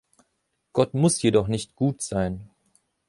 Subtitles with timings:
[0.73, 2.49] Gott muss jedoch nicht "gut" sein.